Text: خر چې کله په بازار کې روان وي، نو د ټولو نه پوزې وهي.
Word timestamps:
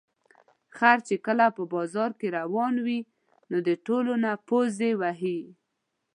خر 0.75 0.97
چې 1.07 1.15
کله 1.25 1.45
په 1.57 1.63
بازار 1.73 2.11
کې 2.19 2.27
روان 2.39 2.75
وي، 2.85 2.99
نو 3.51 3.57
د 3.67 3.69
ټولو 3.85 4.13
نه 4.23 4.31
پوزې 4.47 4.91
وهي. 5.01 5.39